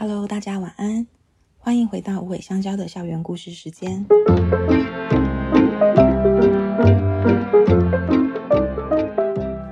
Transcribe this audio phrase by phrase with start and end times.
[0.00, 1.06] Hello，大家晚安，
[1.58, 4.06] 欢迎回到无尾香蕉的校园故事时间。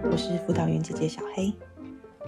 [0.05, 1.51] 我是辅导员姐姐小黑。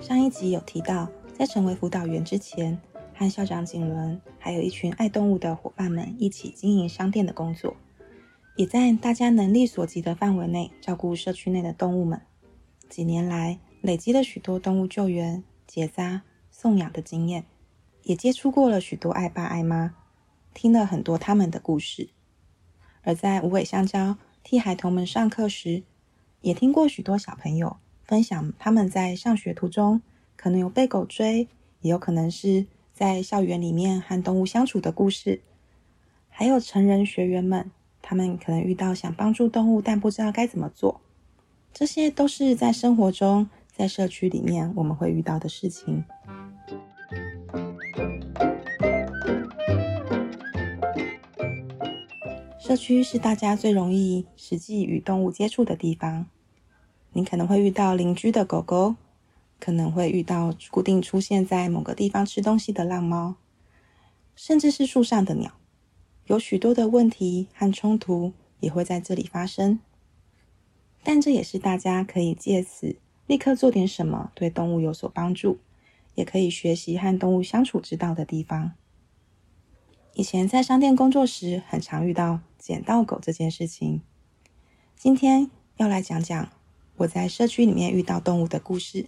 [0.01, 2.81] 上一集有提到，在成为辅导员之前，
[3.15, 7.77] 和校长景伦还有一群爱动物的伙伴们一起经营商店的工作，
[8.57, 12.23] 也在大家能力所及的范围内照顾社区内的动物们。
[12.89, 17.45] 几年来，累积了许多动物救援、结扎、送养的经验。
[18.03, 19.95] 也接触过了许多爱爸爱妈，
[20.55, 22.11] 听了很多他们的故事。
[23.03, 25.83] 而在无尾香蕉替孩童们上课时，
[26.41, 30.03] 也听过许多小朋友分享他们在上学途中
[30.37, 31.49] 可能有被狗追，
[31.81, 35.41] 也有可能是在校园里面和动物相处的故事。
[36.29, 41.01] 还有成人学员们，他们可能遇到想帮助动物但不知道该怎么做。
[41.73, 46.05] 这些都是在生活中，在社区里面我们会遇到的事情。
[52.61, 56.27] 社区是大家最容易实际与动物接触的地方。
[57.15, 58.97] 你可能会遇到邻居的狗狗，
[59.59, 63.37] 可能会遇到固定出现在某个地方吃东西的浪猫，
[64.37, 65.53] 甚至是树上的鸟。
[66.27, 69.81] 有许多的问题和冲突也会在这里发生。
[71.03, 75.59] 但这也是大家可以借此立刻做点什么，对动物有所帮助，
[76.15, 78.73] 也可以学习和动物相处之道的地方。
[80.15, 84.03] 以前在商店工作时，很常遇到捡到狗这件事情。
[84.97, 86.51] 今天要来讲讲
[86.97, 89.07] 我在社区里面遇到动物的故事，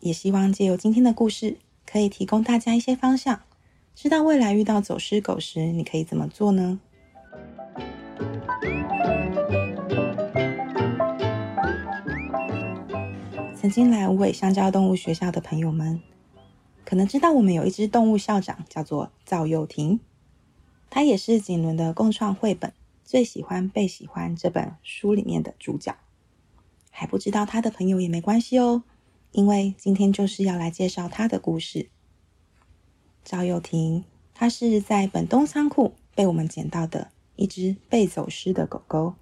[0.00, 3.40] 也希望借由今天的故事，可以提供大家一些方向，
[3.94, 6.80] 知道未来遇到走失狗时，你可以怎么做呢？
[13.54, 16.00] 曾经来无尾香蕉动物学校的朋友们，
[16.84, 20.00] 可能知道我们有一只动物校长，叫做赵又廷。
[20.90, 22.70] 他也是景伦的共创绘本
[23.04, 25.96] 《最喜欢被喜欢》这本书里面的主角，
[26.90, 28.82] 还不知道他的朋友也没关系哦，
[29.32, 31.88] 因为今天就是要来介绍他的故事。
[33.24, 34.04] 赵又廷，
[34.34, 39.14] 他是在本东仓库被我们捡到的一只被走失的狗狗，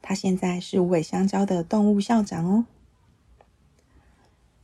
[0.00, 2.66] 他现在是无尾香蕉的动物校长哦。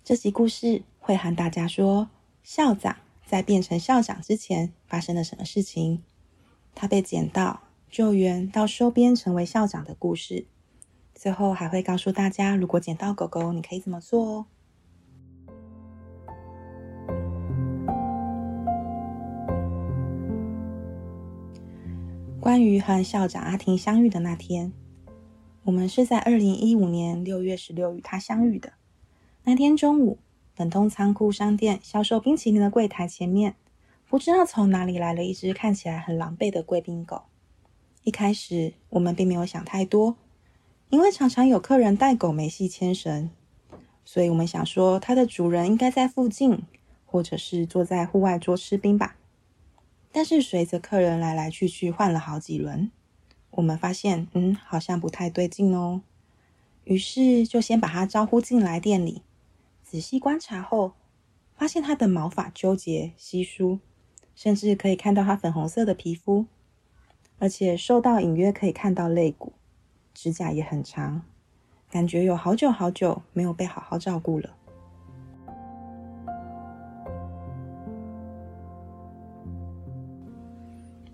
[0.03, 2.09] 这集故事会和大家说，
[2.43, 2.97] 校长
[3.27, 6.03] 在变成校长之前发生了什么事情。
[6.75, 7.61] 他被捡到、
[7.91, 10.47] 救援到收编成为校长的故事，
[11.15, 14.47] 最后还会告诉大家，如果捡到狗狗，你可以怎么做哦。
[22.41, 24.73] 关于和校长阿婷相遇的那天，
[25.65, 28.73] 我们是在二零一五年六月十六与他相遇的。
[29.45, 30.19] 那天中午，
[30.57, 33.57] 本通仓库商店销售冰淇淋的柜台前面。
[34.11, 37.23] 不知道从哪里来了一只看起来很狼狈的贵宾狗。
[38.03, 40.17] 一开始我们并没有想太多，
[40.89, 43.31] 因为常常有客人带狗没系牵绳，
[44.05, 46.65] 所以我们想说它的主人应该在附近，
[47.07, 49.15] 或者是坐在户外桌吃冰吧。
[50.11, 52.91] 但是随着客人来来去去换了好几轮，
[53.53, 56.03] 我们发现，嗯，好像不太对劲哦。
[56.83, 59.23] 于是就先把它招呼进来店里，
[59.85, 60.95] 仔细观察后，
[61.55, 63.79] 发现它的毛发纠结稀疏。
[64.35, 66.47] 甚至可以看到它粉红色的皮肤，
[67.39, 69.53] 而且瘦到隐约可以看到肋骨，
[70.15, 71.23] 指甲也很长，
[71.91, 74.51] 感觉有好久好久没有被好好照顾了。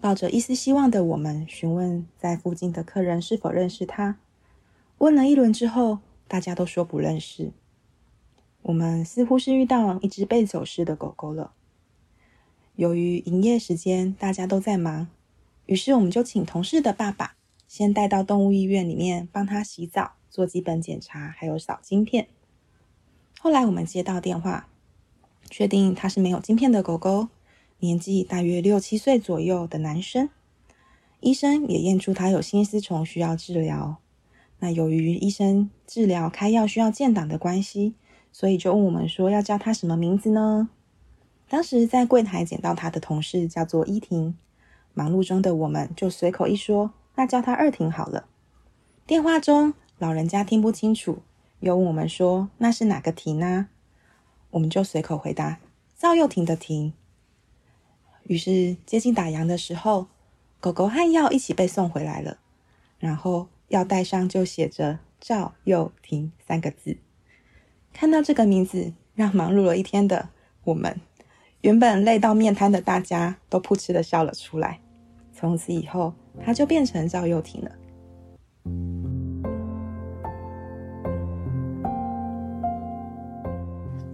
[0.00, 4.16] 抱着一丝希望的我们，询问在附近的客人是否认识他。
[4.98, 5.98] 问了一轮之后，
[6.28, 7.50] 大家都说不认识。
[8.62, 11.52] 我们似乎是遇到一只被走失的狗狗了。
[12.76, 15.08] 由于营业时间，大家都在忙，
[15.64, 17.34] 于是我们就请同事的爸爸
[17.66, 22.28] 先带到动物医院里面帮他洗澡、做基本检查，还有扫晶片。
[23.40, 24.68] 后来我们接到电话，
[25.48, 27.28] 确定他是没有晶片的狗狗，
[27.78, 30.28] 年纪大约六七岁左右的男生。
[31.20, 33.96] 医生也验出他有心丝虫需要治疗。
[34.58, 37.94] 那由于医生治疗开药需要建档的关系，
[38.30, 40.68] 所以就问我们说要叫他什么名字呢？
[41.48, 44.36] 当时在柜台捡到他的同事叫做依婷，
[44.94, 48.26] 忙碌中的我们就随口一说，那叫他二婷好了。
[49.06, 51.22] 电话中老人家听不清楚，
[51.60, 53.68] 又问我们说那是哪个婷呢？
[54.50, 55.60] 我们就随口回答
[55.96, 56.92] 赵又廷的廷。
[58.24, 60.08] 于是接近打烊的时候，
[60.58, 62.38] 狗狗和药一起被送回来了，
[62.98, 66.96] 然后药袋上就写着赵又廷三个字。
[67.92, 70.30] 看到这个名字，让忙碌了一天的
[70.64, 71.00] 我们。
[71.66, 74.78] 原本累到面瘫的大家都扑哧的笑了出来。
[75.32, 77.72] 从此以后，他就变成赵又廷了。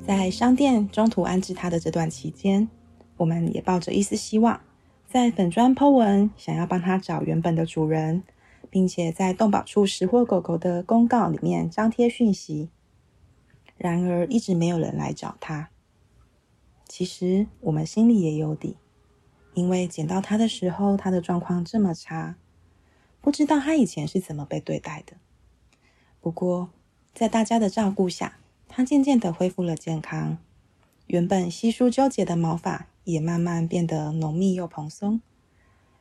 [0.03, 2.67] 在商店中途安置他的这段期间，
[3.19, 4.59] 我们也抱着一丝希望，
[5.07, 8.23] 在粉专 po 文，想要帮他找原本的主人，
[8.71, 12.71] 并且在动保处拾获狗狗的公告里面张贴讯息。
[13.77, 15.69] 然而，一直没有人来找他。
[16.95, 18.77] 其实我们心里也有底，
[19.55, 22.37] 因为捡到他的时候，他的状况这么差，
[23.23, 25.15] 不知道他以前是怎么被对待的。
[26.21, 26.69] 不过，
[27.15, 28.37] 在大家的照顾下，
[28.69, 30.37] 他渐渐的恢复了健康，
[31.07, 35.23] 原本稀疏纠结的毛发也慢慢变得浓密又蓬松，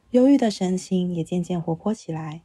[0.10, 2.42] 忧郁的神情也渐渐活泼起来。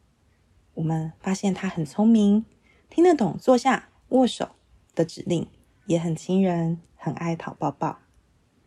[0.75, 2.45] 我们发现他很聪明，
[2.89, 4.51] 听得懂坐下、握手
[4.95, 5.49] 的指令，
[5.87, 8.06] 也很亲人，很爱讨抱抱。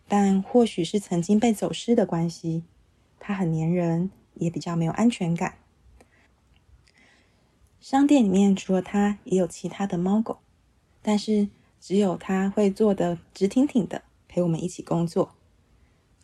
[0.09, 2.63] 但或许是曾经被走失的关系，
[3.19, 5.59] 它很黏人，也比较没有安全感。
[7.79, 10.39] 商店里面除了它，也有其他的猫狗。
[11.01, 11.47] 但是
[11.79, 15.35] 只有它会坐得直挺挺的，陪我们一起工作。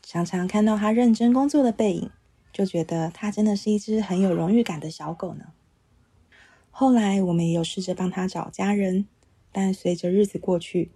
[0.01, 2.09] 常常看到它认真工作的背影，
[2.51, 5.53] 就觉得它真的是一只很有荣誉感的小狗呢。
[6.71, 9.07] 后来我们也有试着帮他找家人，
[9.51, 10.91] 但随着日子过去，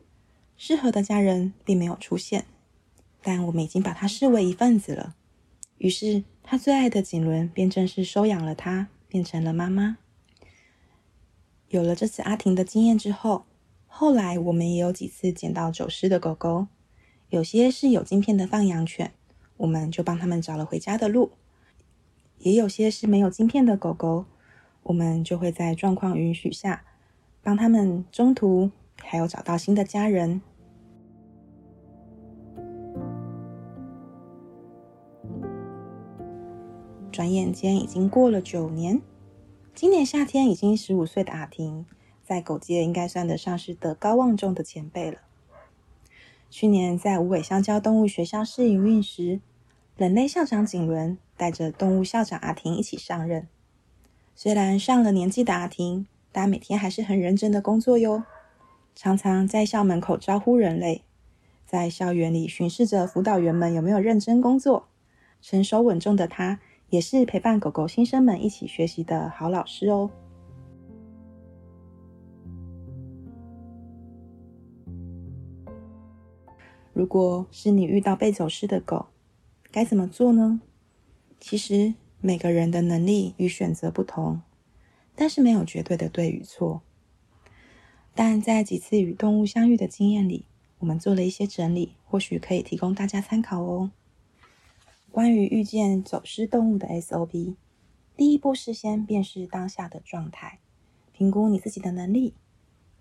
[0.57, 2.45] 适合的家人并没有出现。
[3.21, 5.15] 但我们已经把他视为一份子了，
[5.77, 9.97] 于是他最爱的锦纶便正式收养了他，变成了妈妈。
[11.67, 13.45] 有了这次阿婷的经验之后，
[13.87, 16.67] 后来我们也有几次捡到走失的狗狗，
[17.29, 19.11] 有些是有晶片的放养犬，
[19.57, 21.31] 我们就帮他们找了回家的路；
[22.39, 24.25] 也有些是没有晶片的狗狗，
[24.83, 26.83] 我们就会在状况允许下，
[27.43, 30.41] 帮他们中途还有找到新的家人。
[37.19, 39.01] 转眼间已经过了九年，
[39.75, 41.85] 今年夏天已经十五岁的阿婷。
[42.23, 45.17] 在狗界应该算得上是德高望重的前辈了。
[46.49, 49.41] 去年在无尾香蕉动物学校试营运时，
[49.97, 53.49] 人类校长景伦带着动物校长阿婷一起上任。
[54.33, 58.23] 虽然上了年纪的阿婷，但每天还是很认真的工作哟，
[58.95, 61.03] 常常在校门口招呼人类，
[61.65, 64.87] 在校园里巡视着辅导员们有没有认真工作。
[65.41, 70.09] 成熟稳重的他，也是陪伴狗狗新生们一起学习的好老师哦。
[76.93, 79.05] 如果是你遇到被走失的狗，
[79.71, 80.59] 该怎么做呢？
[81.39, 84.41] 其实每个人的能力与选择不同，
[85.15, 86.81] 但是没有绝对的对与错。
[88.13, 90.43] 但在几次与动物相遇的经验里，
[90.79, 93.91] 我们做了一些整理，或许可以提供大家参考哦。
[95.11, 97.55] 关于遇见走失动物的 SOP，
[98.15, 100.59] 第一步事先辨识当下的状态，
[101.11, 102.35] 评估你自己的能力，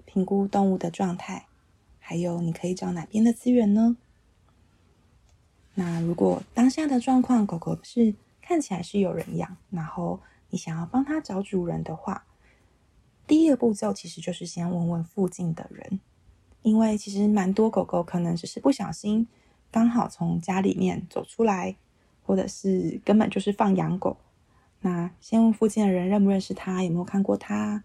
[0.06, 1.46] 评估动物的状态。
[1.98, 3.98] 还有，你可以找哪边的资源呢？
[5.74, 12.24] 那如果当下的状况，狗狗是看起来是有人养，然后你想要帮它找主人的话，
[13.26, 16.00] 第一个步骤其实就是先问问附近的人，
[16.62, 19.28] 因为其实蛮多狗狗可能只是不小心
[19.70, 21.76] 刚好从家里面走出来，
[22.28, 24.18] 或者是根本就是放养狗。
[24.82, 27.82] 那先问附近的人认不认识它，有没有看过它，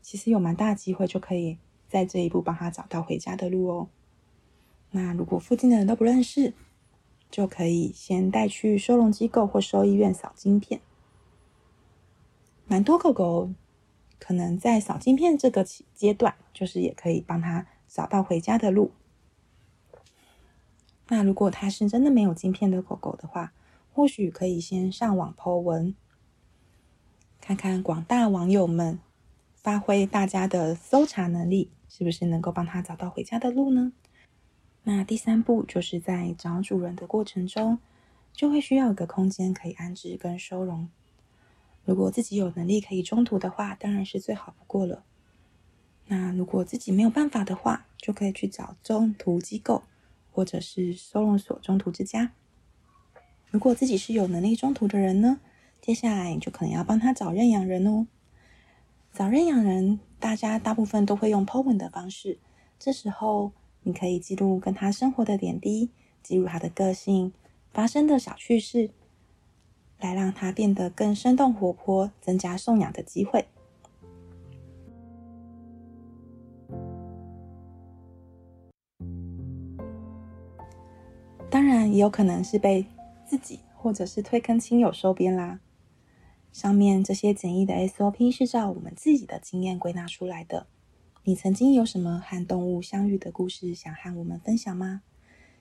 [0.00, 1.58] 其实有蛮大机会就可以。
[1.90, 3.88] 在这一步帮他找到回家的路哦。
[4.92, 6.54] 那如果附近的人都不认识，
[7.28, 10.80] 就可以先带去收容机构或兽医院扫晶片。
[12.68, 13.50] 蛮多狗狗
[14.20, 18.92] 可能在扫晶片这个阶段，就是也可以帮他找到回家的路。
[21.08, 23.52] 那如果他是真的没有晶片的狗狗的话，
[23.92, 25.94] 或许可以先上网 po 文，
[27.40, 28.98] 看看广大网友们
[29.54, 31.70] 发挥大家的搜查能力。
[31.92, 33.92] 是不是能够帮他找到回家的路呢？
[34.84, 37.80] 那第三步就是在找主人的过程中，
[38.32, 40.88] 就会需要一个空间可以安置跟收容。
[41.84, 45.02] 如果自己有能力可以中途的话，当然是最好不过了。
[46.06, 49.82] 那如果自己没有办法的话，就可以去找中途机构
[50.30, 52.30] 或者是收容所中途之家。
[53.50, 55.40] 如果自己是有能力中途的人呢，
[55.80, 58.06] 接下来你就可能要帮他找认养人哦。
[59.12, 62.38] 找认养人，大家大部分都会用 po 文的方式。
[62.78, 63.50] 这时候，
[63.82, 65.90] 你可以记录跟他生活的点滴，
[66.22, 67.32] 记录他的个性、
[67.72, 68.90] 发生的小趣事，
[69.98, 73.46] 来让他变得更生动活泼，增加送养的机会。
[81.50, 82.86] 当然，也有可能是被
[83.30, 85.60] 自己或者是推坑亲友收编啦。
[86.50, 90.66] 上面这些简易的 SOP 是照我们自己的经验归纳出来的。
[91.22, 95.02] 你曾经有什么和动物相遇的故事想和我们分享吗？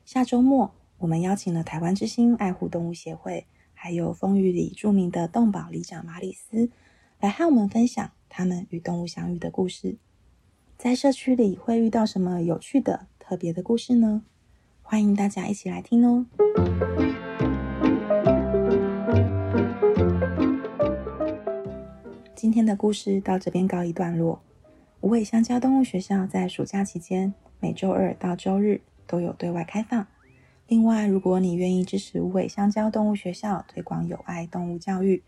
[0.03, 3.45] 下周末，我们邀请了台湾之星爱护动物协会，
[3.75, 6.71] 还有风雨里著名的动保里长马里斯，
[7.19, 9.99] 来和我们分享他们与动物相遇的故事。
[10.75, 14.23] 在社区里会遇到什么有趣的、特别的故事呢？
[14.81, 16.25] 欢迎大家一起来听哦！
[22.39, 24.41] 今天的故事到这边告一段落。
[25.01, 30.07] 无尾香蕉动物学校在暑假期间，每周二到周日都有对外开放。
[30.69, 35.21] 另外，如果你愿意支持无尾香蕉动物学校推广有爱动物教育，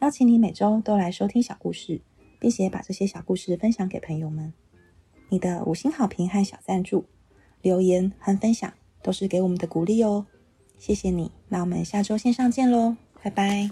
[0.00, 2.02] 邀请你每周都来收听小故事，
[2.38, 4.52] 并且把这些小故事分享给朋友们。
[5.30, 7.06] 你的五星好评和小赞助、
[7.62, 8.70] 留言和分享。
[9.02, 10.26] 都是给我们的鼓励哦，
[10.76, 11.32] 谢谢你。
[11.48, 13.70] 那我们下周线上见喽，拜拜。